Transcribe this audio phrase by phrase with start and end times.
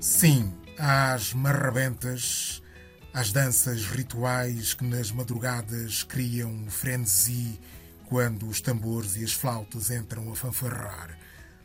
[0.00, 2.62] Sim, às marrabentas,
[3.12, 7.60] às danças rituais que nas madrugadas criam frenesi
[8.06, 11.18] quando os tambores e as flautas entram a fanfarrar,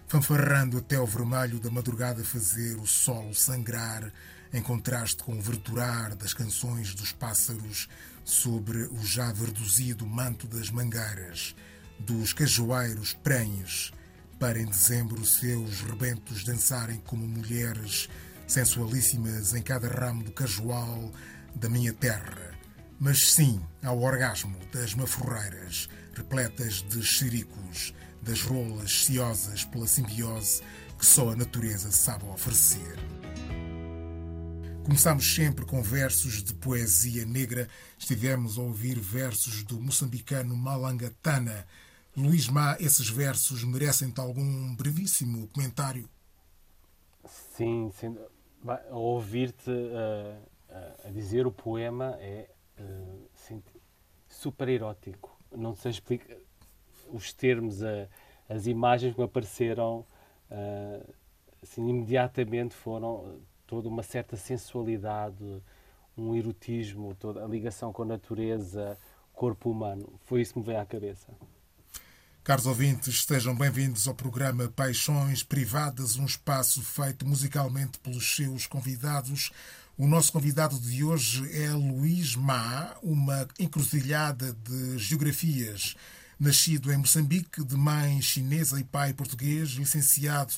[0.05, 4.11] fanfarrando até o vermelho da madrugada fazer o solo sangrar
[4.51, 7.87] em contraste com o verdurar das canções dos pássaros
[8.25, 11.55] sobre o já verduzido manto das mangueiras,
[11.97, 13.93] dos cajueiros prenhes,
[14.37, 18.09] para em dezembro seus rebentos dançarem como mulheres
[18.47, 21.11] sensualíssimas em cada ramo do cajual
[21.55, 22.53] da minha terra.
[22.99, 30.61] Mas sim ao orgasmo das maforreiras, repletas de xericos, das rolas ciosas pela simbiose
[30.97, 32.97] que só a natureza sabe oferecer.
[34.85, 37.67] Começámos sempre com versos de poesia negra.
[37.97, 41.65] Estivemos a ouvir versos do moçambicano Malangatana.
[42.15, 46.07] Luís Má, esses versos merecem-te algum brevíssimo comentário?
[47.57, 48.15] Sim, sim.
[48.91, 52.49] Ouvir-te uh, uh, a dizer o poema é
[52.79, 53.63] uh,
[54.27, 55.37] super erótico.
[55.55, 56.35] Não sei explicar
[57.11, 57.81] os termos,
[58.49, 60.03] as imagens que me apareceram
[61.61, 65.61] assim, imediatamente foram toda uma certa sensualidade,
[66.17, 68.97] um erotismo, toda a ligação com a natureza,
[69.33, 70.19] corpo humano.
[70.23, 71.31] Foi isso que me veio à cabeça.
[72.45, 79.49] Caros ouvintes, estejam bem-vindos ao programa Paixões Privadas, um espaço feito musicalmente pelos seus convidados.
[79.97, 85.95] O nosso convidado de hoje é Luís Má, uma encruzilhada de geografias.
[86.39, 90.53] Nascido em Moçambique, de mãe chinesa e pai português, licenciado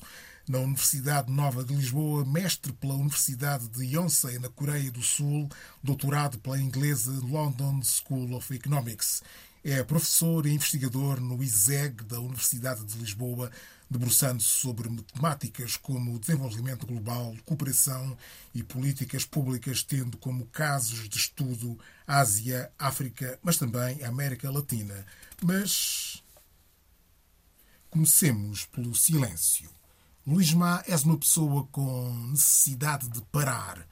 [0.45, 5.47] na Universidade Nova de Lisboa, mestre pela Universidade de Yonsei, na Coreia do Sul,
[5.81, 9.23] doutorado pela inglesa London School of Economics.
[9.69, 13.51] É professor e investigador no ISEG da Universidade de Lisboa,
[13.89, 18.17] debruçando-se sobre temáticas como desenvolvimento global, cooperação
[18.55, 21.77] e políticas públicas, tendo como casos de estudo
[22.07, 25.05] Ásia, África, mas também América Latina.
[25.43, 26.23] Mas
[27.89, 29.69] comecemos pelo silêncio.
[30.25, 33.85] Luís Má és uma pessoa com necessidade de parar,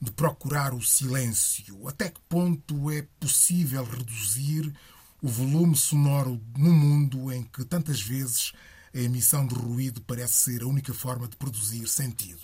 [0.00, 1.86] de procurar o silêncio.
[1.86, 4.74] Até que ponto é possível reduzir
[5.22, 8.52] o volume sonoro no mundo em que tantas vezes
[8.94, 12.40] a emissão de ruído parece ser a única forma de produzir sentido?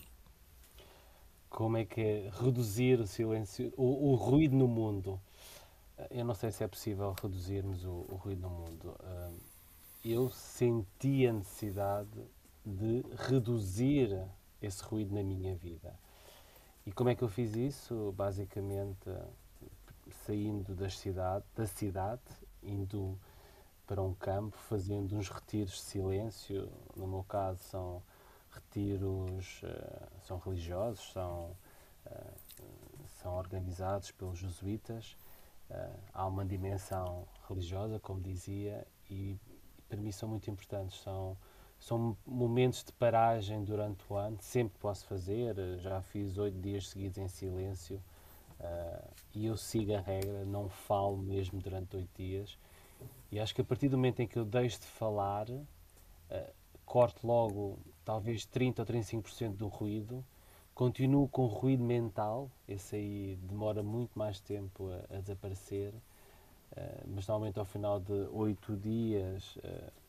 [1.48, 5.18] Como é que é reduzir o silêncio, o, o ruído no mundo?
[6.10, 8.94] Eu não sei se é possível reduzirmos o, o ruído no mundo.
[10.04, 12.10] Eu senti a necessidade
[12.64, 14.22] de reduzir
[14.60, 15.98] esse ruído na minha vida.
[16.84, 18.12] E como é que eu fiz isso?
[18.16, 19.10] Basicamente
[20.26, 22.20] saindo das cidade, da cidade,
[22.66, 23.18] indo
[23.86, 26.70] para um campo, fazendo uns retiros de silêncio.
[26.96, 28.02] No meu caso, são
[28.50, 31.56] retiros uh, são religiosos, são,
[32.06, 32.34] uh,
[33.22, 35.16] são organizados pelos jesuítas.
[35.70, 39.38] Uh, há uma dimensão religiosa, como dizia, e
[39.88, 41.00] para mim são muito importantes.
[41.00, 41.36] São
[41.78, 45.54] são momentos de paragem durante o ano, sempre posso fazer.
[45.78, 48.02] Já fiz oito dias seguidos em silêncio
[48.60, 52.58] uh, e eu sigo a regra, não falo mesmo durante oito dias.
[53.30, 55.64] E acho que a partir do momento em que eu deixo de falar, uh,
[56.84, 60.24] corto logo talvez 30 ou 35% do ruído,
[60.74, 65.92] continuo com ruído mental, esse aí demora muito mais tempo a, a desaparecer.
[66.72, 69.56] Uh, mas normalmente ao final de oito dias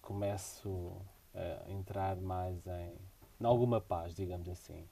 [0.07, 2.93] começo uh, entrar mais em,
[3.41, 4.87] em alguma paz, digamos assim.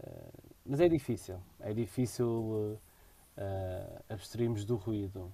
[0.00, 2.78] Uh, mas é difícil, é difícil uh,
[4.08, 5.32] abstrairmos do ruído.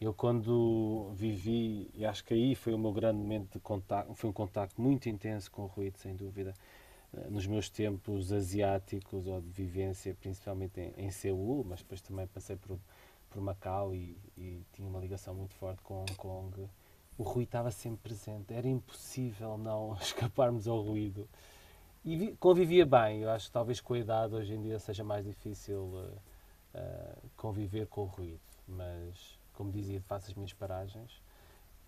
[0.00, 4.30] Eu quando vivi, e acho que aí foi o meu grande momento de contato, foi
[4.30, 6.54] um contacto muito intenso com o ruído, sem dúvida,
[7.28, 12.56] nos meus tempos asiáticos ou de vivência, principalmente em, em Seul, mas depois também passei
[12.56, 12.78] por,
[13.28, 16.68] por Macau e, e tinha uma ligação muito forte com Hong Kong
[17.20, 21.28] o ruído estava sempre presente, era impossível não escaparmos ao ruído.
[22.02, 25.24] E convivia bem, eu acho que talvez com a idade hoje em dia seja mais
[25.24, 26.18] difícil uh,
[26.74, 31.22] uh, conviver com o ruído, mas como dizia, faço as minhas paragens.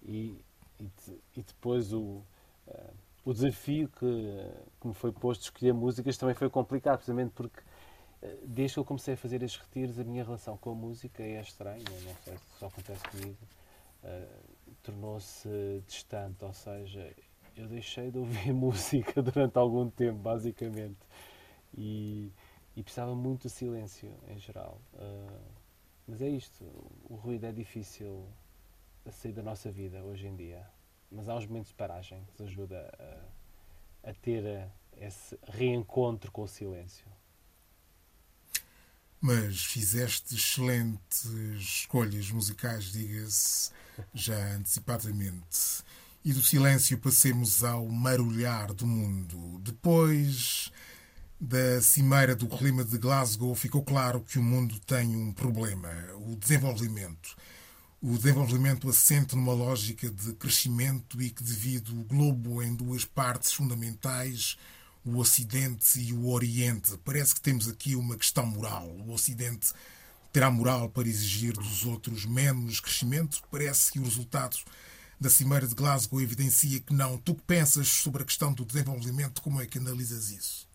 [0.03, 0.38] E,
[0.79, 0.91] e,
[1.35, 2.23] e depois o,
[2.69, 2.94] uh,
[3.25, 7.62] o desafio que, que me foi posto de escolher músicas também foi complicado, precisamente porque
[8.44, 11.41] desde que eu comecei a fazer estes retiros, a minha relação com a música é
[11.41, 13.38] estranha, não sei se só acontece comigo.
[14.81, 15.49] Tornou-se
[15.87, 17.12] distante, ou seja,
[17.56, 20.99] eu deixei de ouvir música durante algum tempo, basicamente,
[21.76, 22.32] e,
[22.76, 24.81] e precisava muito de silêncio em geral.
[24.94, 25.40] Uh,
[26.06, 26.64] mas é isto,
[27.08, 28.26] o ruído é difícil
[29.06, 30.66] a sair da nossa vida hoje em dia,
[31.10, 32.93] mas há uns momentos de paragem que nos ajuda
[34.04, 37.06] a, a ter esse reencontro com o silêncio.
[39.22, 41.26] mas fizeste excelentes
[41.56, 43.70] escolhas musicais, diga-se
[44.12, 45.84] já antecipadamente.
[46.25, 49.61] E do silêncio passemos ao marulhar do mundo.
[49.61, 50.71] Depois
[51.41, 56.37] da cimeira do clima de Glasgow, ficou claro que o mundo tem um problema: o
[56.37, 57.37] desenvolvimento.
[58.01, 63.53] O desenvolvimento assente numa lógica de crescimento e que divide o globo em duas partes
[63.53, 64.57] fundamentais
[65.05, 66.97] o Ocidente e o Oriente.
[67.05, 68.87] Parece que temos aqui uma questão moral.
[69.07, 69.73] O Ocidente
[70.33, 73.43] terá moral para exigir dos outros menos crescimento?
[73.51, 74.57] Parece que o resultado
[75.23, 77.17] da Cimeira de Glasgow evidencia que não.
[77.17, 79.41] Tu que pensas sobre a questão do desenvolvimento?
[79.41, 80.69] Como é que analisas isso?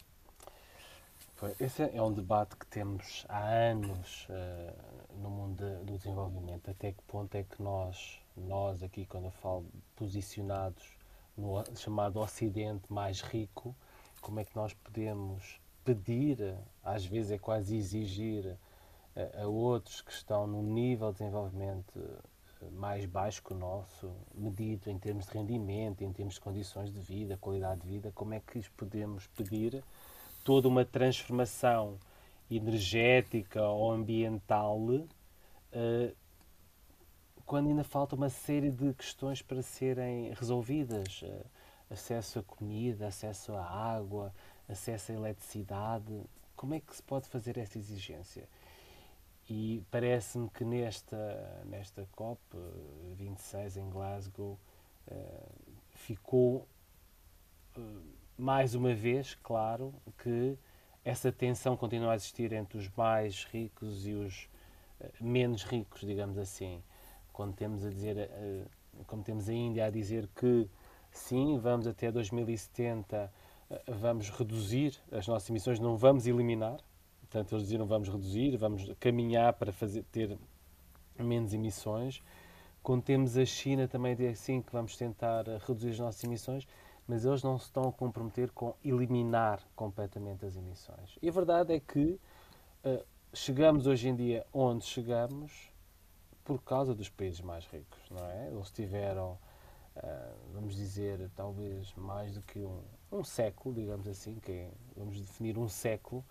[1.60, 6.72] Esse é um debate que temos há anos uh, no mundo do desenvolvimento.
[6.72, 9.66] Até que ponto é que nós, nós aqui, quando eu falo
[9.98, 10.84] posicionados
[11.38, 13.76] no chamado Ocidente mais rico,
[14.22, 18.58] como é que nós podemos pedir, às vezes é quase exigir,
[19.14, 22.20] a, a outros que estão num nível de desenvolvimento eh,
[22.72, 27.00] mais baixo que o nosso, medido em termos de rendimento, em termos de condições de
[27.00, 29.84] vida, qualidade de vida, como é que podemos pedir
[30.44, 31.98] toda uma transformação
[32.50, 36.16] energética ou ambiental uh,
[37.46, 41.22] quando ainda falta uma série de questões para serem resolvidas?
[41.22, 41.46] Uh,
[41.90, 44.34] acesso à comida, acesso à água,
[44.68, 46.24] acesso à eletricidade.
[46.56, 48.48] Como é que se pode fazer essa exigência?
[49.50, 52.40] E parece-me que nesta, nesta COP
[53.16, 54.60] 26 em Glasgow
[55.08, 55.52] uh,
[55.92, 56.68] ficou
[57.78, 58.02] uh,
[58.38, 60.58] mais uma vez claro que
[61.04, 64.50] essa tensão continua a existir entre os mais ricos e os
[65.22, 66.84] menos ricos, digamos assim.
[67.32, 68.30] Quando temos a dizer,
[69.06, 70.70] como temos a Índia a dizer que
[71.12, 73.32] sim, vamos até 2070,
[73.70, 76.78] eh, vamos reduzir as nossas emissões, não vamos eliminar.
[77.30, 80.38] Portanto, eles diziam vamos reduzir, vamos caminhar para fazer, ter
[81.20, 82.24] menos emissões.
[82.82, 86.68] Quando temos a China também diz assim que vamos tentar eh, reduzir as nossas emissões,
[87.06, 91.18] mas eles não se estão a comprometer com eliminar completamente as emissões.
[91.22, 92.20] E a verdade é que
[92.86, 95.70] uh, chegamos hoje em dia onde chegamos
[96.46, 98.48] por causa dos países mais ricos, não é?
[98.48, 99.38] Eles tiveram
[100.04, 105.20] ah, vamos dizer, talvez mais do que um, um século, digamos assim, que é, vamos
[105.20, 106.24] definir um século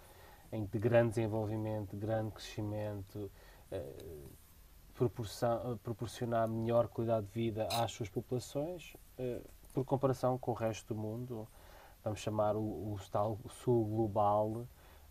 [0.52, 3.30] em de grande desenvolvimento, grande crescimento,
[3.72, 10.94] uh, proporcionar melhor qualidade de vida às suas populações, uh, por comparação com o resto
[10.94, 11.46] do mundo,
[12.02, 14.66] vamos chamar o, o tal sul global,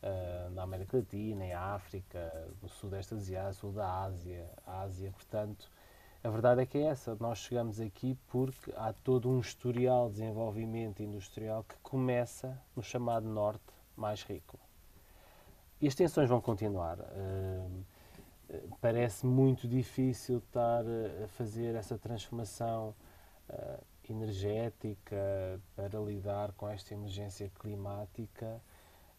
[0.05, 5.69] uh, na América Latina, em África, no Sudeste Asiático, sul da Ásia, Ásia, portanto,
[6.23, 7.15] a verdade é que é essa.
[7.19, 13.27] Nós chegamos aqui porque há todo um historial de desenvolvimento industrial que começa no chamado
[13.27, 13.61] Norte
[13.95, 14.59] mais rico.
[15.85, 16.99] E as tensões vão continuar.
[16.99, 17.85] Uh,
[18.81, 20.83] parece muito difícil estar
[21.23, 22.95] a fazer essa transformação
[23.47, 28.59] uh, energética para lidar com esta emergência climática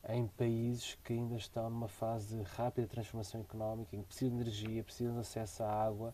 [0.08, 4.42] em países que ainda estão numa fase de rápida transformação económica, em que precisam de
[4.42, 6.12] energia, precisam de acesso à água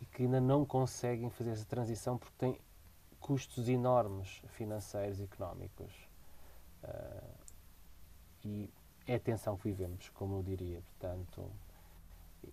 [0.00, 2.58] e que ainda não conseguem fazer essa transição porque têm
[3.20, 5.92] custos enormes financeiros e económicos.
[6.82, 7.46] Uh,
[8.44, 8.70] e
[9.06, 10.82] é tensão que vivemos, como eu diria.
[10.82, 11.50] Portanto,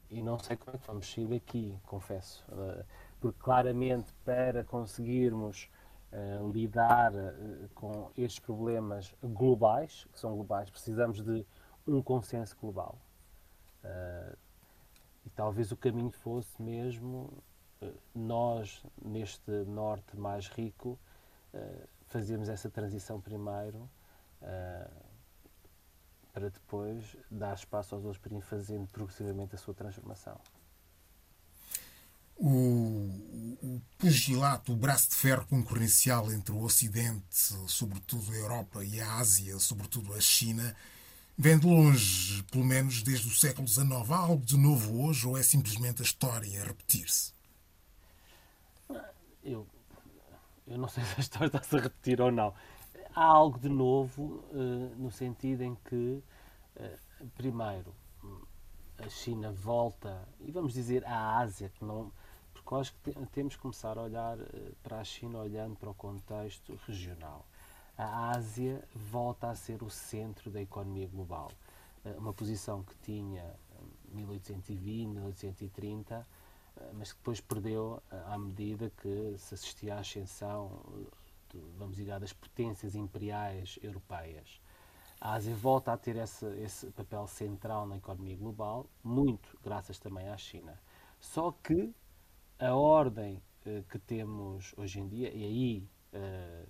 [0.10, 2.43] e não sei como é que vamos sair daqui, confesso.
[2.50, 2.86] Uh,
[3.19, 5.69] porque claramente para conseguirmos
[6.12, 7.12] uh, lidar
[7.74, 11.45] com estes problemas globais, que são globais, precisamos de
[11.88, 12.98] um consenso global.
[15.25, 17.43] E talvez o caminho fosse mesmo
[17.81, 21.00] eh, nós, neste norte mais rico,
[21.53, 23.89] eh, fazermos essa transição primeiro
[24.41, 24.89] eh,
[26.33, 30.37] para depois dar espaço aos outros para ir fazendo progressivamente a sua transformação.
[32.35, 32.49] O,
[33.61, 37.23] o pugilato, o braço de ferro concorrencial entre o Ocidente,
[37.67, 40.75] sobretudo a Europa, e a Ásia, sobretudo a China,
[41.35, 43.91] Vem de longe, pelo menos desde o século XIX.
[44.11, 47.33] Há algo de novo hoje ou é simplesmente a história a repetir-se?
[49.43, 49.67] Eu,
[50.67, 52.53] eu não sei se a história está-se a repetir ou não.
[53.15, 56.24] Há algo de novo uh, no sentido em que,
[56.75, 57.93] uh, primeiro,
[58.98, 62.12] a China volta, e vamos dizer a Ásia, que não,
[62.53, 65.93] porque acho que temos que começar a olhar uh, para a China olhando para o
[65.93, 67.46] contexto regional
[67.98, 71.51] a Ásia volta a ser o centro da economia global.
[72.03, 73.55] Eh, uma posição que tinha
[74.12, 76.27] 1820, 1830,
[76.75, 80.82] eh, mas que depois perdeu eh, à medida que se assistia à ascensão,
[81.77, 84.62] vamos dizer, das potências imperiais europeias.
[85.19, 90.27] a Ásia volta a ter esse, esse papel central na economia global, muito graças também
[90.27, 90.79] à China.
[91.19, 91.93] Só que
[92.60, 96.69] a ordem uh, que temos hoje em dia, e aí uh,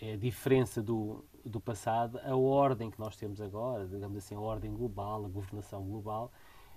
[0.00, 4.40] é a diferença do, do passado, a ordem que nós temos agora, digamos assim, a
[4.40, 6.30] ordem global, a governação global,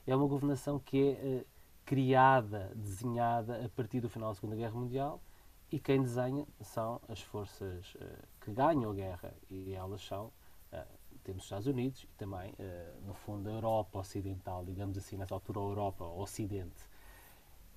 [0.08, 1.46] é uma governação que é uh,
[1.84, 5.22] criada, desenhada a partir do final da Segunda Guerra Mundial
[5.72, 7.96] e quem desenha são as forças
[8.42, 10.32] que ganham a guerra e elas são
[10.72, 15.18] Uh, temos os Estados Unidos e também, uh, no fundo, a Europa Ocidental, digamos assim,
[15.18, 16.90] nessa altura, a Europa Ocidente.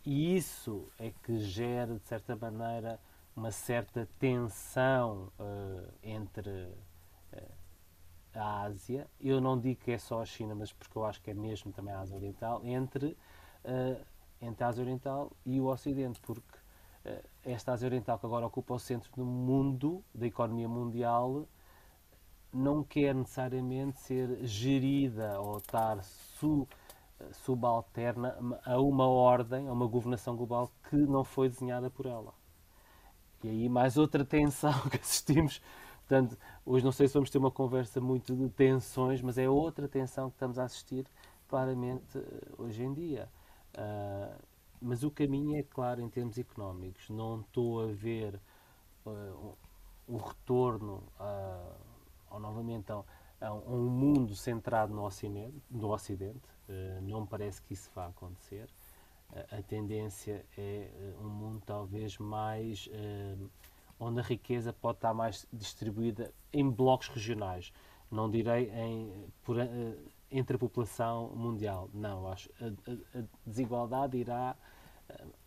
[0.04, 3.00] E isso é que gera, de certa maneira,
[3.34, 5.32] uma certa tensão
[6.02, 6.72] entre
[8.34, 11.30] a Ásia, eu não digo que é só a China, mas porque eu acho que
[11.30, 13.16] é mesmo também a Ásia Oriental, entre,
[14.40, 16.58] entre a Ásia Oriental e o Ocidente, porque
[17.44, 21.46] esta Ásia Oriental que agora ocupa o centro do mundo, da economia mundial,
[22.52, 26.66] não quer necessariamente ser gerida ou estar su,
[27.32, 32.32] subalterna a uma ordem, a uma governação global que não foi desenhada por ela.
[33.42, 35.60] E aí mais outra tensão que assistimos.
[36.06, 39.88] Portanto, hoje não sei se vamos ter uma conversa muito de tensões, mas é outra
[39.88, 41.06] tensão que estamos a assistir
[41.48, 43.28] claramente eh, hoje em dia.
[43.76, 44.53] Uh,
[44.84, 47.08] mas o caminho é claro em termos económicos.
[47.10, 48.40] Não estou a ver
[49.06, 49.56] uh,
[50.06, 51.74] o retorno a
[52.34, 53.02] ou novamente a,
[53.40, 56.48] a, um mundo centrado no Ocidente, no Ocidente.
[56.68, 58.68] Uh, não parece que isso vá acontecer.
[59.30, 62.88] Uh, a tendência é uh, um mundo talvez mais
[63.98, 67.72] onde a riqueza pode estar mais distribuída em blocos regionais.
[68.10, 69.56] Não direi em, por,
[70.30, 71.88] entre a população mundial.
[71.94, 74.56] Não, acho a, a, a desigualdade irá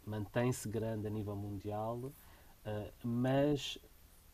[0.06, 2.12] mantém-se grande a nível mundial,
[3.04, 3.78] mas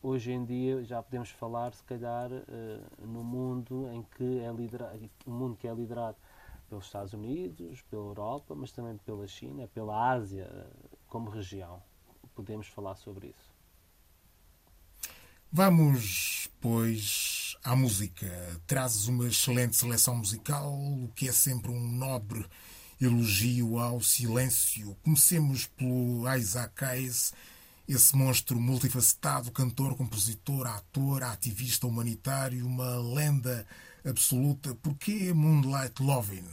[0.04, 5.10] hoje em dia já podemos falar, se calhar, uh, no mundo em que é liderado,
[5.26, 6.18] um mundo que é liderado
[6.68, 10.48] pelos Estados Unidos, pela Europa, mas também pela China, pela Ásia
[11.08, 11.82] como região.
[12.34, 13.54] Podemos falar sobre isso.
[15.50, 18.26] Vamos, pois, à música.
[18.66, 22.44] Trazes uma excelente seleção musical, o que é sempre um nobre
[23.00, 24.96] elogio ao silêncio.
[25.02, 27.32] Comecemos pelo Isaac Hayes
[27.86, 33.66] esse monstro multifacetado, cantor, compositor, ator, ativista humanitário, uma lenda
[34.04, 34.74] absoluta.
[34.76, 36.48] Porquê Moonlight Loving?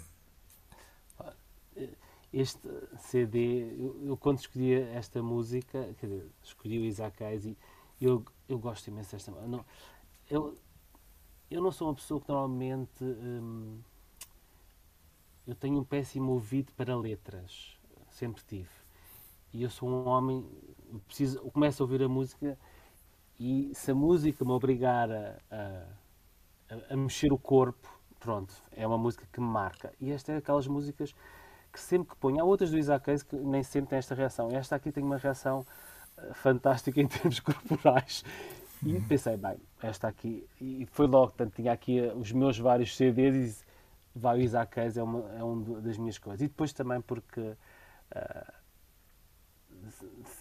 [2.33, 2.67] Este
[2.97, 7.57] CD, eu, eu, quando escolhi esta música, quer dizer, escolhi o Isaac Hayes e
[7.99, 9.65] eu, eu gosto imenso desta música.
[10.29, 10.57] Eu,
[11.49, 13.03] eu não sou uma pessoa que normalmente.
[13.03, 13.79] Hum,
[15.47, 17.77] eu tenho um péssimo ouvido para letras.
[18.09, 18.69] Sempre tive.
[19.53, 20.45] E eu sou um homem
[21.07, 22.57] preciso, começo a ouvir a música
[23.39, 28.97] e se a música me obrigar a, a, a, mexer o corpo, pronto, é uma
[28.97, 29.93] música que me marca.
[29.99, 31.13] E esta é aquelas músicas
[31.71, 34.49] que sempre que ponho, há outras do Isaac Hayes que nem sempre têm esta reação.
[34.51, 35.65] Esta aqui tem uma reação
[36.17, 38.23] eh, fantástica em termos corporais.
[38.85, 42.95] E pensei, bem, esta aqui, e foi logo, portanto, tinha aqui eh, os meus vários
[42.95, 43.63] CDs
[44.15, 46.41] vai, Isaac Hayes é uma, é uma das minhas coisas.
[46.41, 48.53] E depois também porque uh,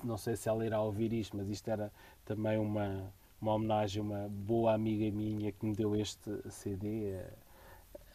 [0.02, 1.92] não sei se ela irá ouvir isto, mas isto era
[2.24, 7.20] também uma, uma homenagem a uma boa amiga minha que me deu este CD,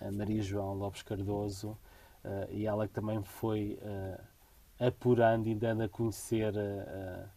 [0.01, 1.69] a, Maria João Lopes Cardoso,
[2.23, 4.21] uh, e ela que também foi uh,
[4.79, 7.27] apurando e dando a conhecer uh,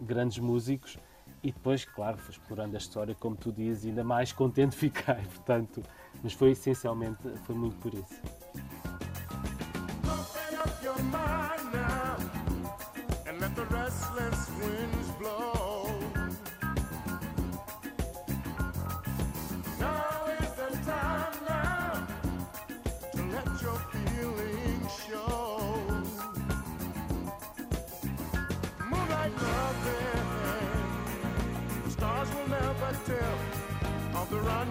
[0.00, 0.98] grandes músicos.
[1.42, 5.82] E depois, claro, foi explorando a história, como tu dizes, ainda mais contente fiquei, portanto,
[6.22, 8.20] mas foi essencialmente, foi muito por isso.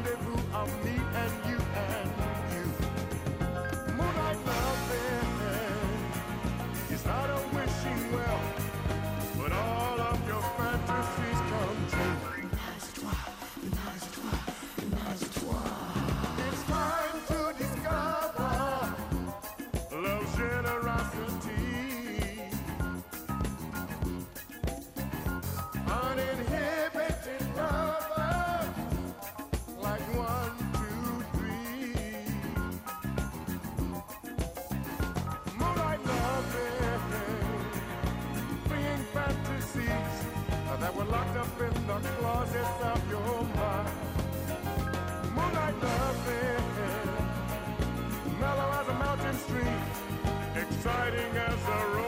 [0.05, 1.04] that were locked up
[41.87, 43.89] the closets of your mind.
[45.35, 46.65] Moonlight loving,
[48.39, 49.81] mellow as a mountain stream,
[50.55, 52.04] exciting as a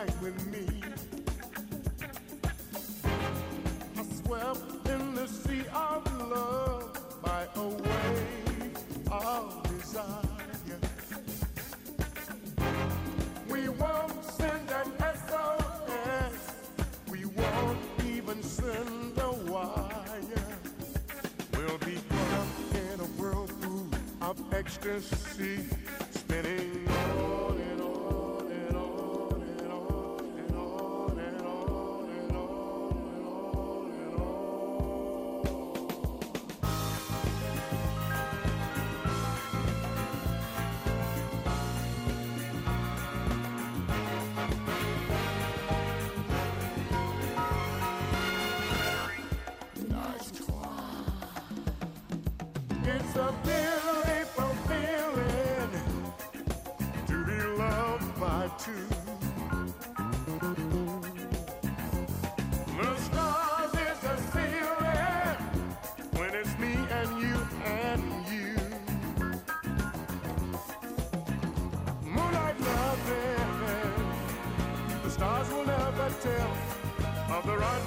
[0.00, 0.66] alright with me.
[3.96, 8.78] I swept in the sea of love by a wave
[9.10, 10.22] of desire.
[13.48, 14.92] We won't send an
[15.28, 16.54] SOS.
[17.10, 19.92] We won't even send a wire.
[21.54, 23.88] We'll be caught up in a whirlpool
[24.22, 25.66] of ecstasy,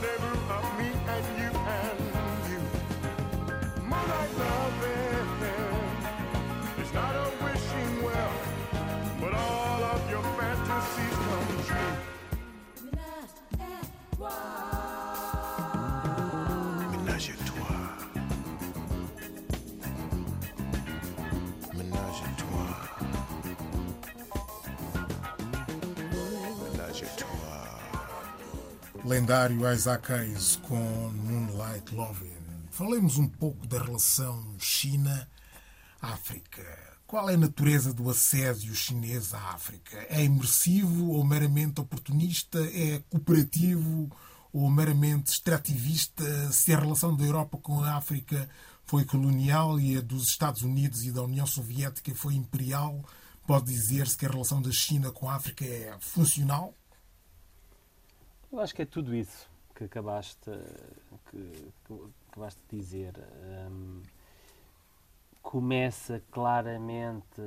[0.03, 0.43] never
[29.05, 32.31] Lendário Isaac Hayes com Moonlight Loving.
[32.72, 36.63] Falemos um pouco da relação China-África.
[37.05, 40.07] Qual é a natureza do assédio chinês à África?
[40.09, 42.59] É imersivo ou meramente oportunista?
[42.74, 44.09] É cooperativo
[44.53, 46.24] ou meramente extrativista?
[46.53, 48.50] Se a relação da Europa com a África
[48.85, 53.03] foi colonial e a dos Estados Unidos e da União Soviética foi imperial,
[53.46, 56.74] pode dizer-se que a relação da China com a África é funcional?
[58.53, 60.50] Eu acho que é tudo isso que acabaste,
[61.29, 61.94] que, que
[62.29, 63.13] acabaste de dizer.
[63.70, 64.01] Hum,
[65.42, 67.42] começa claramente,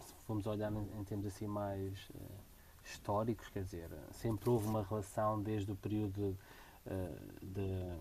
[0.00, 2.18] se formos olhar em, termos assim mais eh,
[2.84, 6.36] históricos, quer dizer, sempre houve uma relação desde o período
[6.86, 7.98] eh, de-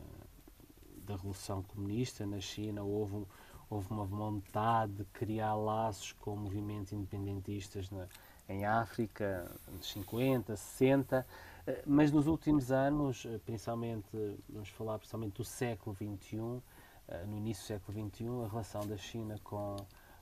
[1.06, 3.26] da Revolução Comunista na China, houve, um-
[3.70, 8.08] houve uma vontade de criar laços com movimentos independentistas na-
[8.50, 11.51] em África, anos 50, 60, eh,
[11.86, 14.08] mas nos últimos anos, eh, principalmente,
[14.50, 16.62] vamos falar principalmente do século XXI,
[17.08, 19.76] eh, no início do século XXI, a relação da China com,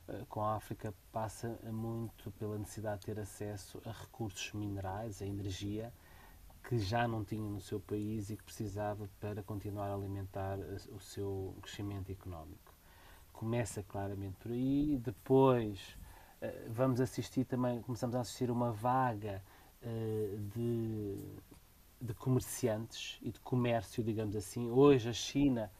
[0.07, 5.25] eh, com a África passa muito pela necessidade de ter acesso a recursos minerais, a
[5.25, 5.93] energia,
[6.63, 10.77] que já não tinha no seu país e que precisava para continuar a alimentar eh,
[10.91, 12.73] o seu crescimento económico.
[13.33, 15.97] Começa claramente por aí, depois
[16.41, 21.15] eh, vamos assistir também, começamos a assistir uma vaga eh, de,
[22.01, 24.69] de comerciantes e de comércio, digamos assim.
[24.69, 25.71] Hoje a China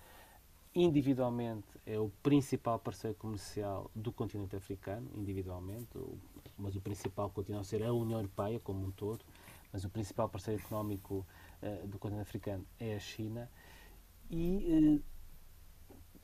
[0.74, 5.88] individualmente é o principal parceiro comercial do continente africano, individualmente,
[6.58, 9.26] mas o principal continua a ser a União Europeia como um todo,
[9.74, 11.26] mas o principal parceiro económico
[11.62, 13.50] eh, do continente africano é a China.
[14.30, 15.20] E eh,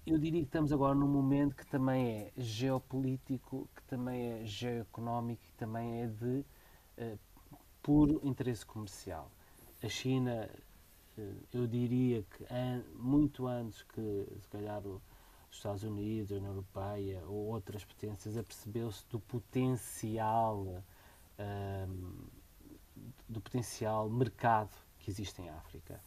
[0.06, 5.42] eu diria que estamos agora num momento que também é geopolítico, que também é geoeconómico,
[5.44, 6.46] que também é de
[6.98, 7.18] eh,
[7.86, 9.30] puro interesse comercial.
[9.84, 10.50] A China,
[11.20, 12.44] eh, eu diria que
[12.96, 15.02] muito antes que, se calhar, os
[15.52, 20.84] Estados Unidos, a União Europeia ou outras potências, apercebeu-se do potencial
[21.38, 22.26] ahm,
[23.30, 26.02] do potencial mercado que existe em África.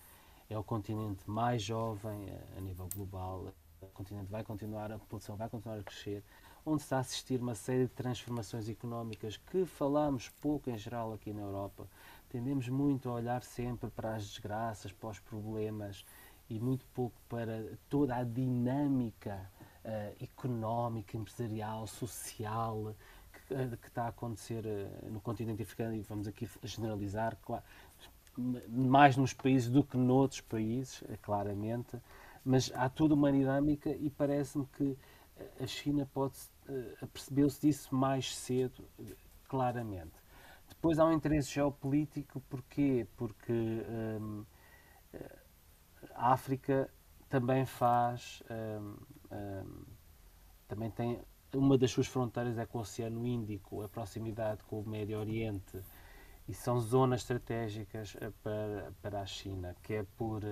[0.51, 5.37] É o continente mais jovem eh, a nível global, o continente vai continuar, a população
[5.37, 6.25] vai continuar a crescer,
[6.69, 11.33] onde está a assistir uma série de transformações económicas que falamos pouco em geral aqui
[11.33, 11.87] na Europa.
[12.29, 16.05] Tendemos muito a olhar sempre para as desgraças, para os problemas
[16.51, 19.51] e muito pouco para toda a dinâmica
[19.83, 22.95] eh, económica, empresarial, social
[23.33, 27.65] que, eh, que está a acontecer eh, no continente africano e vamos aqui generalizar, claro,
[28.69, 31.99] mais nos países do que noutros países, claramente,
[32.45, 34.97] mas há toda uma dinâmica e parece-me que
[35.61, 36.35] a China pode
[37.03, 38.85] apercebeu-se disso mais cedo,
[39.49, 40.23] claramente.
[40.69, 43.07] Depois há um interesse geopolítico, porquê?
[43.17, 44.45] Porque hum,
[46.15, 46.91] a África
[47.29, 48.97] também faz, hum,
[49.33, 49.85] hum,
[50.67, 51.21] também tem
[51.55, 55.81] uma das suas fronteiras é com o Oceano Índico, a proximidade com o Médio Oriente,
[56.47, 60.43] e são zonas estratégicas eh, para, para a China, que é por,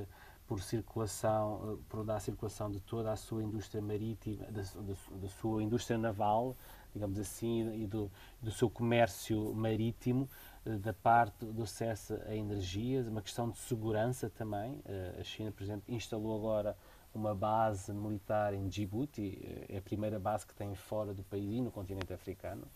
[0.47, 5.29] por circulação, eh, por dar circulação de toda a sua indústria marítima, da, da, da
[5.29, 6.57] sua indústria naval,
[6.95, 10.29] digamos assim, e do, do seu comércio marítimo,
[10.65, 14.81] eh, da parte do acesso a energias, uma questão de segurança também.
[15.19, 16.77] A China, por exemplo, instalou agora
[17.15, 21.61] uma base militar em Djibouti, é a primeira base que tem fora do país e
[21.61, 22.67] no continente africano.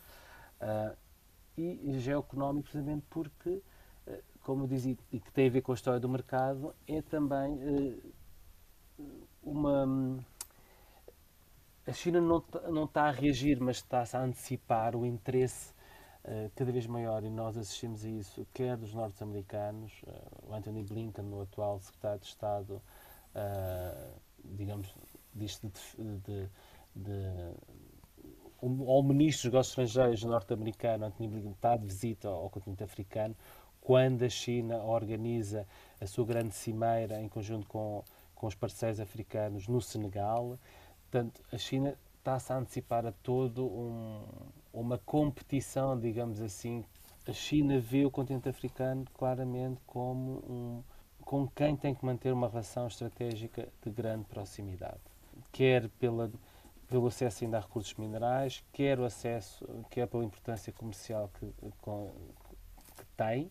[1.59, 3.63] E geoeconómico, precisamente porque,
[4.55, 8.13] como dizia, e que tem a ver com a história do mercado, é também uh,
[9.43, 10.19] uma.
[11.87, 15.73] A China não, não está a reagir, mas está-se a antecipar o interesse
[16.55, 20.03] cada vez maior, e nós assistimos a isso, quer dos norte-americanos,
[20.47, 22.81] o Anthony Blinken, o atual secretário de Estado
[24.45, 24.95] digamos,
[25.35, 26.49] disto de, de,
[26.95, 27.55] de
[29.05, 33.35] ministro dos negócios estrangeiros norte-americano, Anthony Blinken, está de visita ao continente africano,
[33.91, 35.67] quando a China organiza
[36.01, 38.05] a sua grande cimeira em conjunto com,
[38.37, 40.57] com os parceiros africanos no Senegal.
[41.03, 44.23] Portanto, a China está-se a antecipar a todo um,
[44.73, 46.85] uma competição, digamos assim.
[47.27, 50.83] A China vê o continente africano claramente como um,
[51.23, 55.01] com quem tem que manter uma relação estratégica de grande proximidade,
[55.51, 56.31] quer pela,
[56.87, 63.05] pelo acesso ainda a recursos minerais, quer o acesso, quer pela importância comercial que, que
[63.17, 63.51] tem,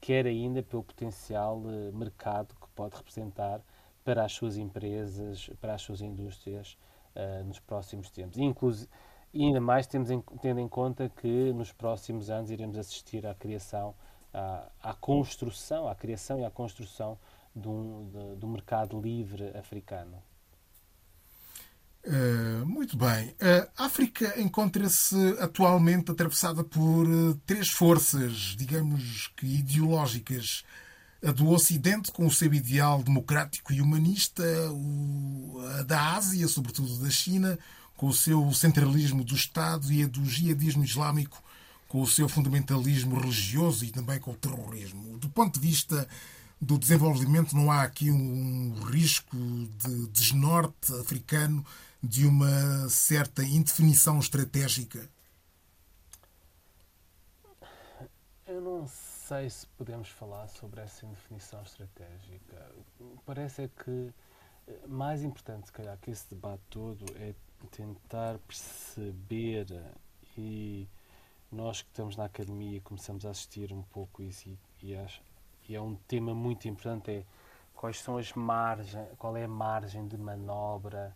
[0.00, 3.60] quer ainda pelo potencial eh, mercado que pode representar
[4.04, 6.78] para as suas empresas, para as suas indústrias
[7.14, 8.38] uh, nos próximos tempos.
[8.38, 8.88] Inclusive,
[9.34, 13.94] ainda mais temos em, tendo em conta que nos próximos anos iremos assistir à criação
[14.32, 17.18] à, à construção, à criação e à construção
[17.54, 20.22] de um, de, do mercado livre africano.
[22.08, 23.34] Uh, muito bem.
[23.76, 30.64] A África encontra-se atualmente atravessada por uh, três forças, digamos que ideológicas.
[31.22, 36.96] A do Ocidente, com o seu ideal democrático e humanista, o, a da Ásia, sobretudo
[36.96, 37.58] da China,
[37.94, 41.42] com o seu centralismo do Estado, e a do jihadismo islâmico,
[41.88, 45.18] com o seu fundamentalismo religioso e também com o terrorismo.
[45.18, 46.08] Do ponto de vista
[46.58, 51.66] do desenvolvimento, não há aqui um risco de desnorte africano
[52.02, 55.08] de uma certa indefinição estratégica?
[58.46, 62.74] Eu não sei se podemos falar sobre essa indefinição estratégica.
[63.26, 64.12] Parece é que
[64.66, 67.34] eh, mais importante, se calhar, que esse debate todo é
[67.70, 69.66] tentar perceber
[70.36, 70.88] e
[71.50, 74.94] nós que estamos na academia começamos a assistir um pouco isso e,
[75.68, 77.24] e é um tema muito importante é
[77.74, 81.14] quais são as margens, qual é a margem de manobra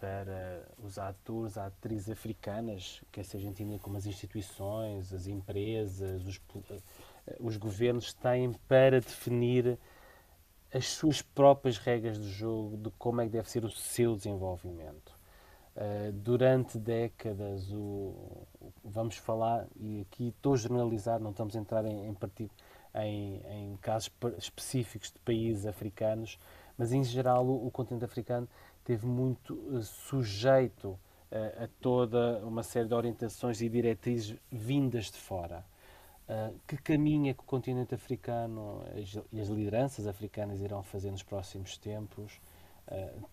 [0.00, 6.40] para os atores, atrizes africanas, quer seja entendida como as instituições, as empresas, os,
[7.40, 9.78] os governos têm para definir
[10.72, 15.16] as suas próprias regras de jogo de como é que deve ser o seu desenvolvimento.
[15.76, 18.46] Uh, durante décadas, o,
[18.84, 22.16] vamos falar, e aqui estou a generalizar, não estamos a entrar em, em,
[22.96, 26.38] em, em casos específicos de países africanos,
[26.76, 28.48] mas em geral o, o continente africano
[28.88, 30.98] teve muito uh, sujeito
[31.30, 35.62] uh, a toda uma série de orientações e diretrizes vindas de fora.
[36.26, 38.82] Uh, que caminho é que o continente africano
[39.30, 42.40] e as lideranças africanas irão fazer nos próximos tempos?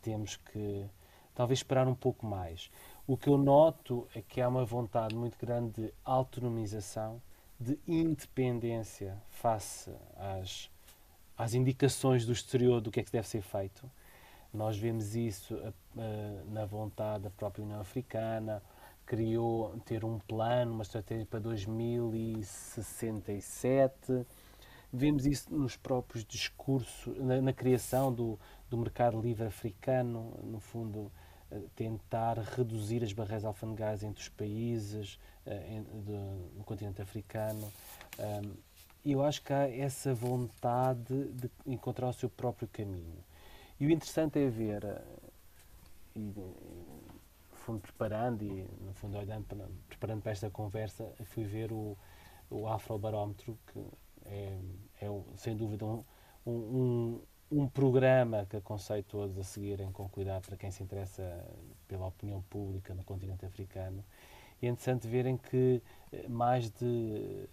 [0.02, 0.86] temos que
[1.34, 2.70] talvez esperar um pouco mais.
[3.08, 7.22] O que eu noto é que há uma vontade muito grande de autonomização,
[7.58, 10.70] de independência face às,
[11.38, 13.89] às indicações do exterior do que é que deve ser feito.
[14.56, 15.74] Nós vemos isso uh,
[16.52, 18.63] na vontade da própria União Africana,
[19.06, 24.26] criou ter um plano, uma estratégia para 2067.
[24.91, 28.39] Vemos isso nos próprios discursos, na, na criação do,
[28.70, 31.12] do mercado livre africano, no fundo,
[31.76, 36.18] tentar reduzir as barreiras alfandegárias entre os países uh, do,
[36.58, 37.72] no continente africano.
[38.18, 38.54] Um,
[39.06, 43.24] eu acho que há essa vontade de encontrar o seu próprio caminho.
[43.80, 45.32] E o interessante é ver, uh,
[46.16, 46.56] e, no
[47.52, 51.98] fundo preparando, e no fundo olhando para, preparando para esta conversa, fui ver o,
[52.50, 53.86] o Afrobarómetro, que
[54.26, 54.58] é,
[55.02, 56.04] é sem dúvida um,
[56.46, 61.46] um, um programa que aconselho todos a seguirem com cuidado para quem se interessa
[61.88, 64.04] pela opinião pública no continente africano.
[64.62, 67.48] E é interessante verem que eh, mais de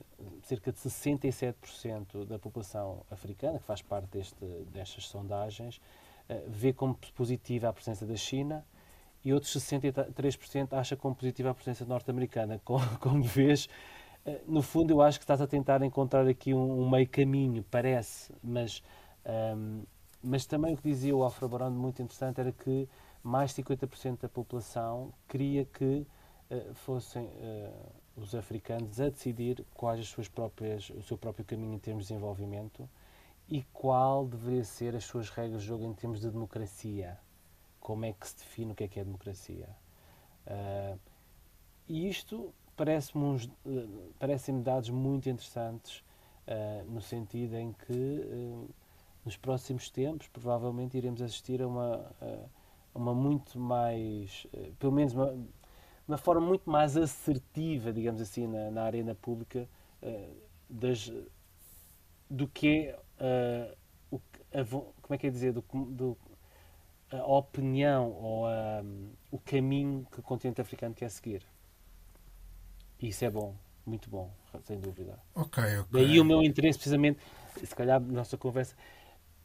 [0.45, 6.12] cerca de 67% da população africana, que faz parte deste, destas sondagens, eh,
[6.49, 8.65] vê como positiva a presença da China
[9.25, 12.61] e outros 63% acha como positiva a presença norte-americana.
[13.01, 13.69] Como, vês,
[14.27, 17.65] eh, no fundo eu acho que estás a tentar encontrar aqui um, um meio caminho,
[17.71, 18.83] parece, mas
[19.57, 19.85] um,
[20.23, 22.89] mas também o que dizia o Alfredo Barão muito interessante era que
[23.23, 26.07] mais de 50% da população queria que
[26.51, 31.75] uh, fossem uh, os africanos a decidir quais as suas próprias, o seu próprio caminho
[31.75, 32.89] em termos de desenvolvimento
[33.53, 37.19] e qual deveria ser as suas regras de jogo em termos de democracia.
[37.79, 39.69] Como é que se define o que é que é democracia.
[40.47, 40.99] Uh,
[41.87, 43.53] e isto parece-me
[44.19, 46.03] parece dados muito interessantes
[46.89, 48.67] no sentido em que
[49.25, 52.11] nos próximos tempos, provavelmente iremos assistir a uma,
[52.95, 54.47] uma muito mais,
[54.79, 55.33] pelo menos uma,
[56.09, 59.69] uma forma muito mais assertiva, digamos assim, na, na arena pública
[60.03, 60.37] uh,
[60.69, 61.13] das,
[62.29, 63.77] do que uh,
[64.11, 64.21] o,
[64.53, 66.17] a, como é que é dizer, do, do,
[67.11, 68.83] a opinião ou a,
[69.31, 71.43] o caminho que o continente africano quer seguir.
[73.01, 74.31] E isso é bom, muito bom,
[74.65, 75.19] sem dúvida.
[75.35, 75.87] Ok, ok.
[75.91, 77.19] Daí o meu interesse, precisamente,
[77.63, 78.77] se calhar, na nossa conversa,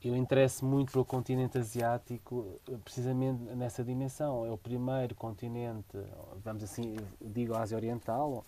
[0.04, 4.46] eu interesso muito pelo continente asiático precisamente nessa dimensão.
[4.46, 5.98] É o primeiro continente,
[6.44, 8.46] vamos assim, digo Ásia Oriental,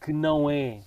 [0.00, 0.80] que não é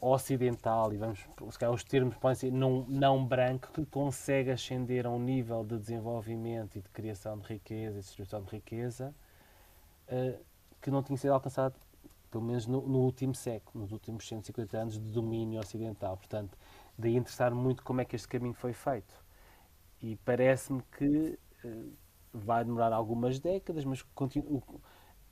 [0.00, 5.06] ocidental, e vamos, se calhar os termos podem ser não, não branco, que consegue ascender
[5.06, 9.14] a um nível de desenvolvimento e de criação de riqueza e distribuição de riqueza
[10.08, 10.44] uh,
[10.80, 11.74] que não tinha sido alcançado,
[12.30, 16.16] pelo menos no, no último século, nos últimos 150 anos de domínio ocidental.
[16.16, 16.56] Portanto,
[16.96, 19.14] daí interessar muito como é que este caminho foi feito.
[20.00, 21.92] E parece-me que uh,
[22.32, 24.62] vai demorar algumas décadas, mas continua,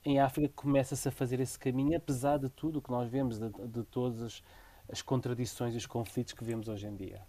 [0.07, 3.49] em África começa-se a fazer esse caminho, apesar de tudo o que nós vemos, de,
[3.49, 4.41] de todas
[4.89, 7.21] as, contradições e os conflitos que vemos hoje em dia.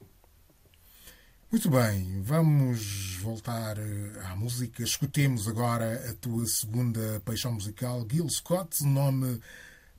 [1.51, 4.85] Muito bem, vamos voltar eh, à música.
[4.85, 9.41] Escutemos agora a tua segunda paixão musical, Gil Scott, nome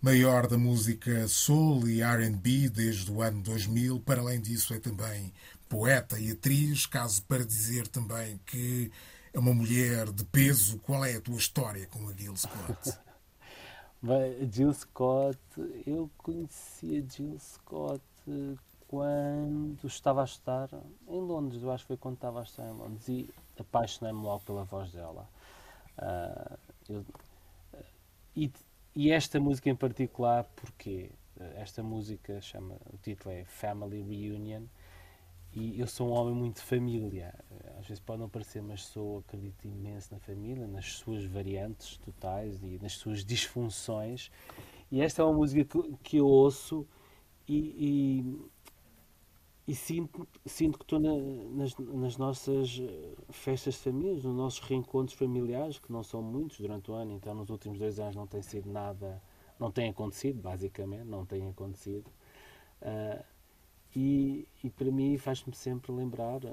[0.02, 4.00] maior da música soul e R&B desde o ano 2000.
[4.00, 5.34] Para além disso, é também
[5.68, 8.90] poeta e atriz, caso para dizer também que
[9.34, 10.80] é uma mulher de peso.
[10.80, 12.98] Qual é a tua história com a Jill Scott?
[14.02, 15.40] Bem, Jill Scott,
[15.86, 18.02] eu conheci a Jill Scott
[18.88, 20.70] quando estava a estar
[21.08, 24.44] em Londres, eu acho que foi quando estava a estar em Londres e apaixonei-me logo
[24.46, 25.30] pela voz dela.
[25.98, 27.06] Uh, eu,
[28.36, 28.52] e
[28.96, 31.12] e esta música em particular, porque
[31.56, 34.64] esta música chama, o título é Family Reunion,
[35.54, 37.34] e eu sou um homem muito de família.
[37.80, 42.62] Às vezes pode não parecer, mas sou, acredito imenso na família, nas suas variantes totais
[42.62, 44.32] e nas suas disfunções.
[44.92, 46.86] E esta é uma música que, que eu ouço
[47.48, 48.40] e,
[49.70, 51.16] e sinto, sinto que estou na,
[51.56, 56.60] nas, nas, nossas eh, festas de família, nos nossos reencontros familiares, que não são muitos
[56.60, 59.22] durante o ano, então nos últimos dois anos não tem sido nada,
[59.60, 62.08] não tem acontecido, basicamente, não tem acontecido.
[62.82, 63.24] Uh,
[63.96, 66.50] e, e, para mim faz-me sempre lembrar uh,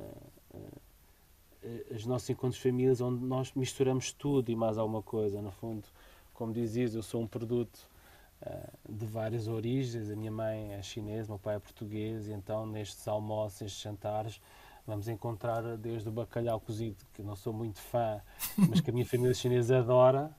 [0.55, 5.42] uh, os nossos encontros de famílias onde nós misturamos tudo e mais alguma coisa.
[5.42, 5.85] No fundo,
[6.33, 7.79] como dizias, eu sou um produto
[8.42, 10.11] eh, de várias origens.
[10.11, 14.40] A minha mãe é chinesa, meu pai é português, e então nestes almoços, estes jantares,
[14.87, 18.20] vamos encontrar desde o bacalhau cozido, que não sou muito fã,
[18.68, 20.31] mas que a minha família chinesa adora.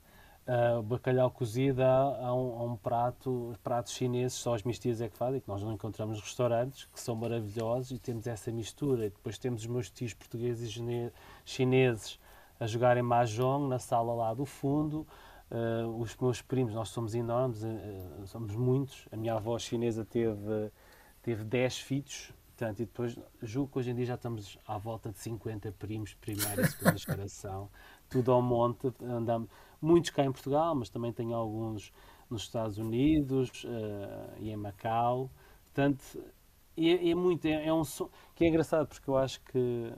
[0.47, 5.41] Uh, bacalhau cozido há, um, um, prato, pratos chineses, só os meus é que fazem,
[5.41, 9.07] que nós não encontramos restaurantes, que são maravilhosos e temos essa mistura.
[9.07, 11.11] E depois temos os meus tios portugueses e
[11.43, 12.17] chineses
[12.61, 15.05] a jogarem mahjong na sala lá do fundo.
[15.51, 19.05] Uh, os meus primos, nós somos enormes, uh, somos muitos.
[19.11, 20.71] A minha avó chinesa teve,
[21.21, 25.11] teve 10 filhos, portanto, e depois julgo que hoje em dia já estamos à volta
[25.11, 27.69] de 50 primos, primeira e segunda geração,
[28.09, 28.93] tudo ao monte.
[29.01, 29.49] Andamos,
[29.81, 31.91] muitos cá em Portugal, mas também tenho alguns
[32.29, 35.29] nos Estados Unidos uh, e em Macau.
[35.65, 36.03] Portanto,
[36.77, 39.91] é, é muito, é, é um som que é engraçado porque eu acho que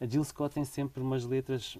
[0.00, 1.78] a Jill Scott tem sempre umas letras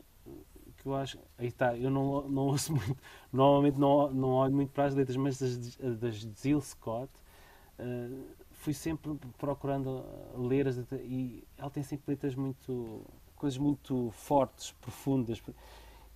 [0.78, 1.18] que eu acho.
[1.38, 2.96] Aí está, eu não, não ouço muito,
[3.32, 7.10] normalmente não, não olho muito para as letras, mas das, das Jill Scott
[7.78, 10.04] uh, fui sempre procurando
[10.36, 13.02] ler as e ela tem sempre letras muito.
[13.36, 15.42] coisas muito fortes, profundas.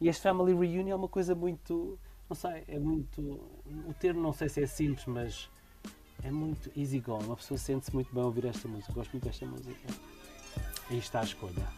[0.01, 1.99] E este Family Reunion é uma coisa muito.
[2.29, 3.21] não sei, é muito.
[3.87, 5.51] o termo não sei se é simples, mas
[6.23, 7.25] é muito easy going.
[7.25, 8.93] Uma pessoa sente-se muito bem ouvir esta música.
[8.93, 9.89] Gosto muito desta música.
[10.91, 11.78] Aí está a escolha.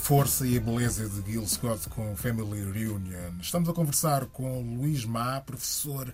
[0.00, 3.38] Força e a beleza de Gil Scott com Family Reunion.
[3.40, 6.12] Estamos a conversar com Luís Má, professor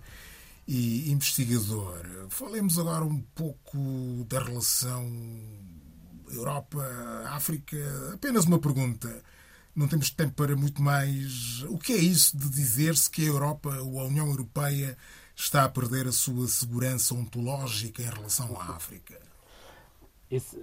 [0.67, 2.05] e investigador.
[2.29, 3.79] Falemos agora um pouco
[4.29, 5.09] da relação
[6.29, 7.77] Europa-África.
[8.13, 9.23] Apenas uma pergunta.
[9.75, 11.63] Não temos tempo para muito mais.
[11.69, 14.99] O que é isso de dizer-se que a Europa ou a União Europeia
[15.35, 19.19] está a perder a sua segurança ontológica em relação à África?
[20.31, 20.59] Esse,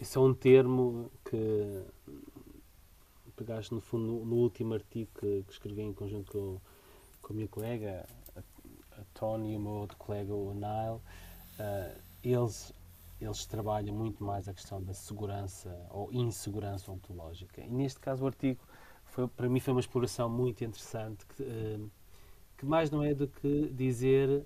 [0.00, 1.82] esse é um termo que
[3.34, 6.60] pegaste no fundo no, no último artigo que, que, escrevi em conjunto com,
[7.22, 8.40] com a minha colega, a,
[9.00, 11.00] a Tony e o meu outro colega, o Nile,
[11.58, 12.72] uh, eles,
[13.20, 17.60] eles trabalham muito mais a questão da segurança ou insegurança ontológica.
[17.60, 18.60] E neste caso o artigo
[19.04, 21.90] foi, para mim foi uma exploração muito interessante que, uh,
[22.56, 24.44] que mais não é do que dizer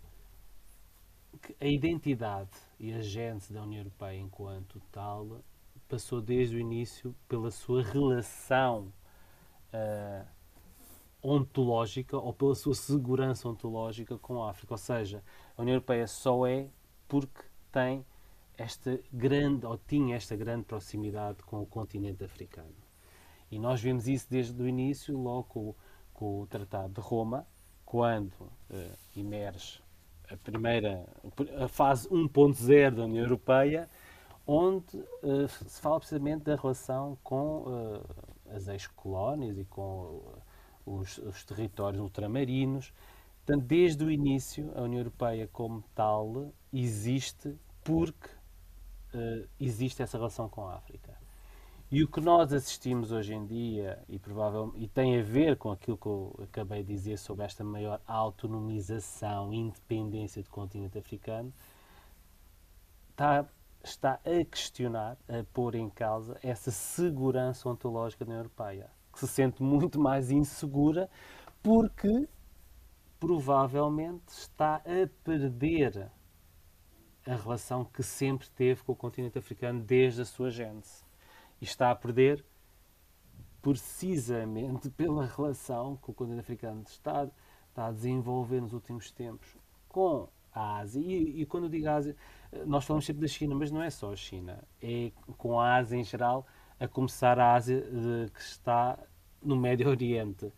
[1.43, 5.41] que a identidade e a gênese da União Europeia enquanto tal
[5.89, 8.93] passou desde o início pela sua relação
[9.73, 10.27] uh,
[11.23, 14.75] ontológica ou pela sua segurança ontológica com a África.
[14.75, 15.23] Ou seja,
[15.57, 16.69] a União Europeia só é
[17.09, 18.05] porque tem
[18.57, 22.75] esta grande, ou tinha esta grande proximidade com o continente africano.
[23.51, 25.75] E nós vemos isso desde o início, logo com,
[26.13, 27.47] com o Tratado de Roma,
[27.85, 29.81] quando uh, emerge
[30.31, 31.07] a primeira,
[31.59, 33.89] a fase 1.0 da União Europeia,
[34.51, 38.05] onde uh, se fala precisamente da relação com uh,
[38.51, 40.23] as ex-colónias e com
[40.87, 42.91] os, os, territórios ultramarinos.
[43.45, 48.31] Portanto, desde o início, a União Europeia como tal existe porque
[49.59, 51.17] existe essa relação com a África.
[51.91, 55.71] E o que nós assistimos hoje em dia, e, provavelmente, e tem a ver com
[55.71, 61.51] aquilo que eu acabei de dizer sobre esta maior autonomização, independência do continente africano,
[63.11, 63.47] está,
[63.83, 69.29] está a questionar, a pôr em causa essa segurança ontológica da União Europeia, que se
[69.29, 71.09] sente muito mais insegura
[71.63, 72.29] porque
[73.19, 76.11] provavelmente está a perder
[77.27, 81.05] a relação que sempre teve com o continente africano desde a sua gênese
[81.61, 82.45] e está a perder
[83.61, 87.29] precisamente pela relação que o continente africano está,
[87.69, 89.57] está a desenvolver nos últimos tempos
[89.89, 91.01] com a Ásia.
[91.01, 92.17] E, e, quando eu digo Ásia,
[92.67, 95.97] nós falamos sempre da China, mas não é só a China, é com a Ásia
[95.97, 96.47] em geral,
[96.81, 98.99] a começar a Ásia de, que está
[99.43, 100.53] no Médio Oriente.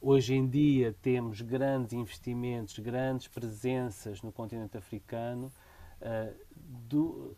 [0.00, 5.52] Hoje em dia temos grandes investimentos, grandes presenças no continente africano
[6.00, 7.36] uh, do,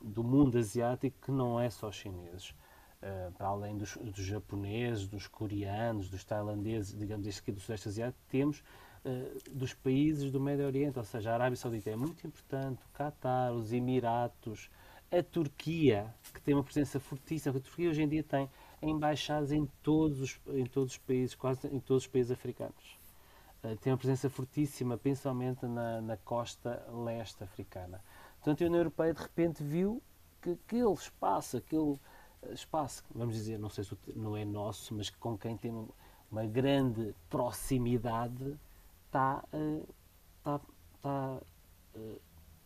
[0.00, 2.54] do mundo asiático que não é só chineses.
[3.02, 7.88] Uh, para além dos, dos, japoneses, dos coreanos, dos tailandeses, digamos, este aqui do Sudeste
[7.88, 8.62] Asiático, temos
[9.04, 12.96] uh, dos países do Médio Oriente, ou seja, a Arábia Saudita é muito importante, o
[12.96, 14.70] Qatar, os Emiratos,
[15.10, 17.56] a Turquia, que tem uma presença fortíssima.
[17.56, 18.48] A Turquia hoje em dia tem
[18.82, 22.98] embaixadas em todos os, em todos os países, quase em todos os países africanos.
[23.62, 28.00] Uh, tem uma presença fortíssima, principalmente na, na costa leste africana.
[28.36, 30.02] Portanto, a União Europeia de repente viu
[30.42, 31.98] que aquele espaço, aquele
[32.42, 35.72] eh, espaço, vamos dizer, não sei se não é nosso, mas com quem tem
[36.30, 38.54] uma grande proximidade,
[39.14, 39.44] está,
[40.38, 40.60] está,
[40.96, 41.40] está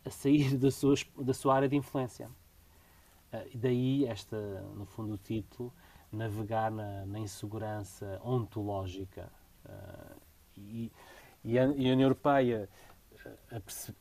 [0.05, 2.31] a sair da sua, da sua área de influência.
[3.33, 4.37] Eh, e daí, esta,
[4.75, 5.73] no fundo, o título,
[6.11, 9.31] navegar na, na insegurança ontológica.
[9.69, 10.17] Eh,
[10.57, 10.93] e,
[11.45, 12.69] e, a, e a União Europeia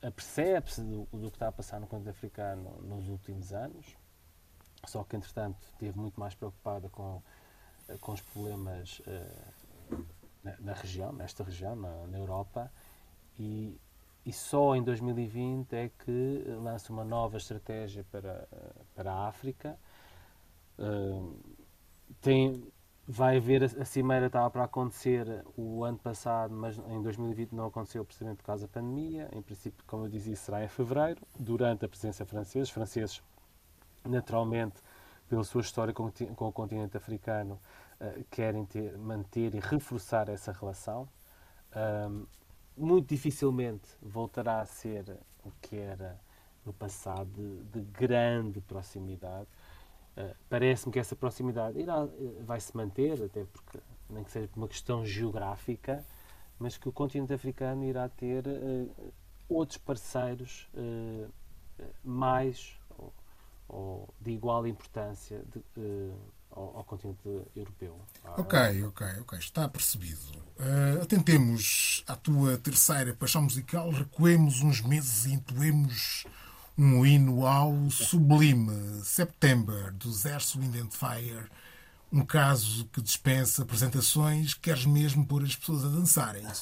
[0.02, 3.98] apercebe-se do, do, que está a passar no continente africano nos últimos anos,
[4.86, 7.22] só que, entretanto, esteve muito mais preocupada com,
[8.00, 10.06] com os problemas uh,
[10.60, 12.72] na, região, nesta região, na, na, Europa,
[13.40, 13.80] e,
[14.26, 18.48] e só em 2020 é que lança uma nova estratégia para,
[18.96, 19.78] para a África.
[20.78, 21.36] Uh,
[22.22, 22.72] tem,
[23.08, 28.04] vai haver a, cimeira estava para acontecer o ano passado, mas em 2020 não aconteceu
[28.04, 29.30] precisamente por causa da pandemia.
[29.34, 32.64] Em princípio, como eu dizia, será em fevereiro, durante a presença francesa.
[32.64, 33.24] Os franceses,
[34.04, 34.76] naturalmente,
[35.30, 37.60] pela sua história com, com o continente africano,
[38.02, 41.08] uh, querem ter, manter e reforçar essa relação.
[41.76, 42.26] Um,
[42.76, 46.20] muito dificilmente voltará a ser o que era
[46.66, 49.48] no passado de, de grande proximidade
[50.18, 53.80] eh, parece-me que essa proximidade irá, eh, vai se manter, até porque,
[54.10, 56.04] nem que seja por uma questão geográfica,
[56.58, 59.14] mas que o continente africano irá ter uh,
[59.48, 61.32] outros parceiros uh,
[62.04, 63.14] mais ou,
[63.70, 65.62] ou, de igual importância de,
[66.58, 67.20] ao, ao, continente
[67.56, 67.96] europeu.
[68.38, 70.20] Ok, ok, ok, está percebido.
[71.02, 76.26] atentemos à tua terceira paixão musical, recuemos uns meses e entoemos
[76.78, 81.50] um hino ao sublime September dos Earth, Wind and Fire,
[82.12, 86.44] um caso que dispensa apresentações, queres mesmo pôr as pessoas a dançarem.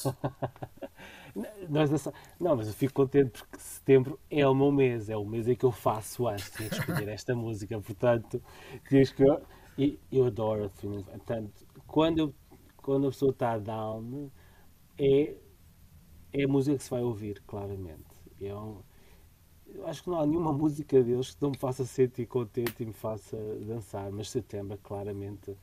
[1.68, 2.14] Nós dança...
[2.40, 5.54] Não, mas eu fico contente porque setembro é o meu mês, é o mês em
[5.54, 8.42] que eu faço antes, que escolher esta música, portanto,
[8.88, 9.42] tinhas que eu,
[9.78, 11.04] e eu adoro filmes.
[11.04, 12.34] Portanto, quando,
[12.76, 14.30] quando a pessoa está down,
[14.98, 15.34] é,
[16.32, 18.04] é a música que se vai ouvir, claramente.
[18.40, 22.82] É eu acho que não há nenhuma música deles que não me faça sentir contente
[22.82, 25.56] e me faça dançar, mas setembro, claramente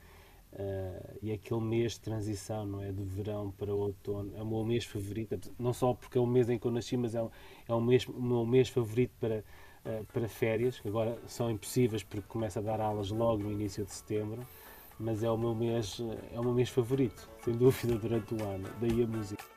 [0.53, 2.91] Uh, e aquele mês de transição, não é?
[2.91, 6.47] De verão para outono, é o meu mês favorito, não só porque é o mês
[6.47, 7.27] em que eu nasci, mas é,
[7.67, 9.43] é o, mês, o meu mês favorito para,
[10.11, 13.91] para férias, que agora são impossíveis porque começa a dar aulas logo no início de
[13.91, 14.45] setembro,
[14.99, 15.99] mas é o meu mês,
[16.33, 19.52] é o meu mês favorito, sem dúvida, durante o ano, daí a música.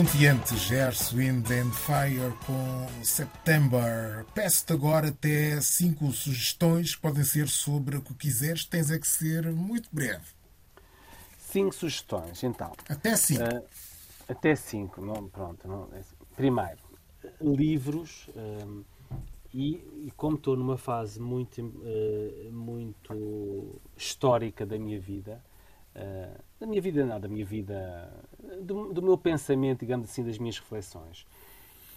[0.00, 4.24] Estonteantes, Earth, Wind and Fire com September.
[4.34, 8.64] Peço-te agora até cinco sugestões que podem ser sobre o que quiseres.
[8.64, 10.24] Tens é que ser muito breve.
[11.36, 12.72] Cinco sugestões, então.
[12.88, 13.42] Até cinco.
[13.42, 13.62] Uh,
[14.26, 15.68] até cinco, não, pronto.
[15.68, 16.16] Não, é assim.
[16.34, 16.78] Primeiro,
[17.38, 18.30] livros.
[18.34, 18.82] Um,
[19.52, 25.44] e, e, como estou numa fase muito, uh, muito histórica da minha vida,
[25.94, 28.12] uh, da minha vida, não, da minha vida,
[28.60, 31.26] do, do, meu pensamento, digamos assim, das minhas reflexões.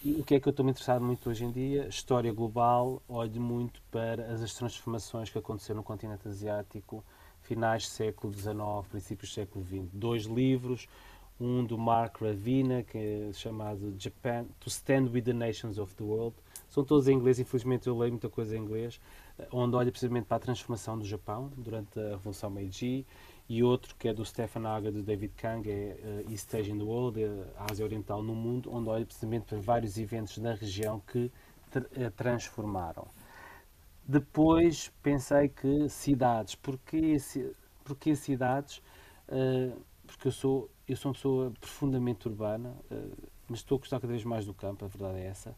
[0.02, 1.86] E o que é que eu estou-me interessado muito hoje em dia?
[1.88, 7.04] História global, olho muito para as transformações que aconteceram no continente asiático,
[7.42, 8.56] finais do século XIX,
[8.90, 9.90] princípios do século XX.
[9.92, 10.88] Dois livros,
[11.40, 16.04] um do Mark Ravina, que é chamado Japan, To Stand with the Nations of the
[16.04, 16.36] World,
[16.70, 19.00] são todos em inglês, infelizmente eu leio muita coisa em inglês,
[19.38, 23.06] uh, onde olha precisamente para a transformação do Japão durante a Revolução Meiji,
[23.48, 26.78] e outro que é do Stefan Haga, do David Kang, é uh, East Asia in
[26.78, 27.20] the World,
[27.58, 31.32] a Ásia Oriental no Mundo, onde olha precisamente para vários eventos da região que
[32.06, 33.08] a transformaram.
[34.06, 37.18] Depois pensei que cidades, porquê,
[37.84, 38.82] porquê cidades?
[39.30, 44.00] Uh, porque eu sou, eu sou uma pessoa profundamente urbana, uh, mas estou a gostar
[44.00, 45.56] cada vez mais do campo, a verdade é essa.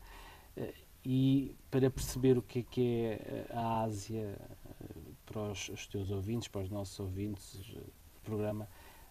[0.56, 0.74] Uh,
[1.04, 4.40] e para perceber o que é, que é a Ásia
[5.36, 8.68] para os, os, teus ouvintes, para os nossos ouvintes do programa,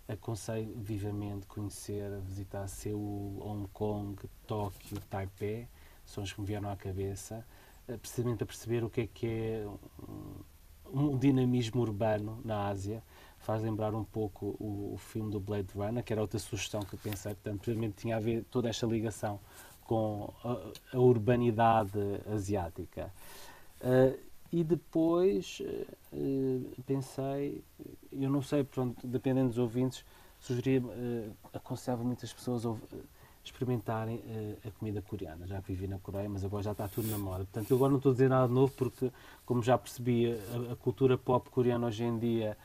[0.09, 4.17] aconselho vivamente conhecer, visitar Seul, Hong Kong,
[4.47, 5.69] Tóquio, Taipei,
[6.07, 7.45] são os que me vieram à cabeça
[8.01, 9.67] precisamente a perceber o que é que é
[10.89, 13.03] um, um dinamismo urbano na Ásia.
[13.39, 16.95] Faz lembrar um pouco o, o, filme do Blade Runner, que era outra sugestão que
[16.95, 19.39] eu pensei, portanto, precisamente tinha a ver toda esta ligação
[19.83, 21.99] com a, a urbanidade
[22.33, 23.13] asiática.
[23.83, 24.19] Uh,
[24.55, 25.61] e depois
[26.13, 27.61] uh, pensei,
[28.13, 30.05] eu não sei, pronto, dependendo dos ouvintes,
[30.39, 32.77] sugeria, uh, aconselhava muitas pessoas a
[33.43, 35.45] experimentarem uh, a comida coreana.
[35.45, 37.39] Já vivi na Coreia, mas agora já está tudo na moda.
[37.39, 39.11] Portanto, eu agora não estou a dizer nada novo porque,
[39.45, 42.57] como já percebi, a, a cultura pop coreana hoje em dia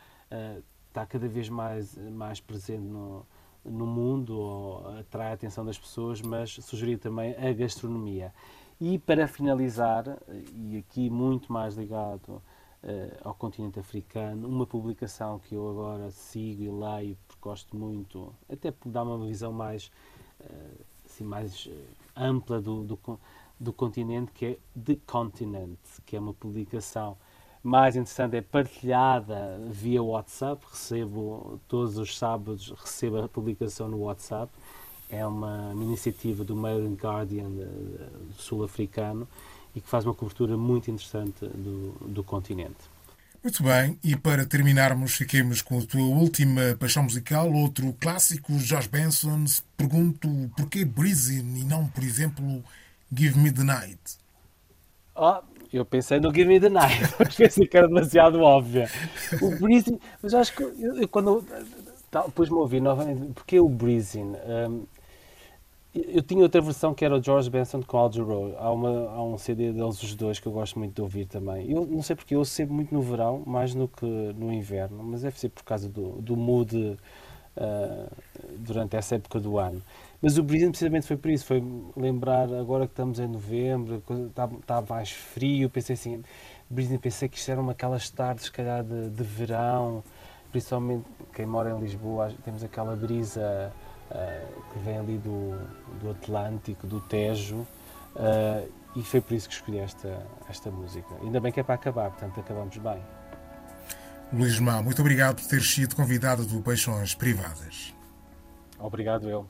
[0.90, 3.26] está cada vez mais, mais presente no,
[3.66, 8.32] no mundo, ou atrai a atenção das pessoas, mas sugeri também a gastronomia.
[8.82, 10.06] E para finalizar,
[10.56, 12.42] e aqui muito mais ligado uh,
[13.24, 18.72] ao continente africano, uma publicação que eu agora sigo e leio porque gosto muito, até
[18.72, 19.92] por dar uma visão mais
[20.40, 20.72] eh,
[21.06, 23.20] assim, mais eh, ampla do, do,
[23.60, 27.18] do, continente, que é The Continent, que é uma publicação
[27.62, 34.52] mais interessante, é partilhada via WhatsApp, recebo todos os sábados, recebo a publicação no WhatsApp,
[35.10, 37.50] é uma, uma iniciativa do Mail and Guardian
[38.38, 39.28] sul-africano
[39.76, 42.78] e que faz uma cobertura muito interessante do, do continente.
[43.42, 48.88] Muito bem, e para terminarmos, fiquemos com a tua última paixão musical, outro clássico, Josh
[48.88, 49.46] Benson.
[49.78, 52.62] Pergunto porquê Breezing e não, por exemplo,
[53.16, 54.18] Give Me the Night?
[55.16, 55.38] Oh,
[55.72, 58.84] eu pensei no Give Me the Night, mas pensei que era demasiado óbvio.
[59.42, 61.42] O Breezing, mas acho que eu, eu quando
[62.12, 64.34] tá, depois me ouvi novamente, porquê o Breezing?
[64.46, 64.86] Um,
[65.94, 68.56] eu tinha outra versão que era o George Benson com Al Jarreau.
[68.58, 71.72] Há, há um CD deles, os dois, que eu gosto muito de ouvir também.
[71.72, 75.24] Eu não sei porque eu sempre muito no verão, mais do que no inverno, mas
[75.24, 76.98] deve ser por causa do, do mood uh,
[78.60, 79.82] durante essa época do ano.
[80.22, 81.64] Mas o Breezing precisamente foi por isso, foi
[81.96, 86.22] lembrar agora que estamos em novembro, está, está mais frio, pensei assim,
[86.70, 90.04] Breezing, pensei que isto eram aquelas tardes, se calhar, de, de verão,
[90.52, 93.72] principalmente quem mora em Lisboa, temos aquela brisa
[94.12, 95.58] uh, que vem ali do,
[96.02, 101.08] do Atlântico, do Tejo, uh, e foi por isso que escolhi esta, esta música.
[101.22, 103.02] Ainda bem que é para acabar, portanto acabamos bem.
[104.32, 107.94] Luís Má, muito obrigado por ter sido convidado do Paixões Privadas.
[108.80, 109.48] Obrigado eu.